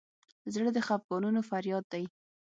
زړه 0.53 0.69
د 0.73 0.77
خفګانونو 0.87 1.39
فریاد 1.49 1.85
دی. 1.93 2.03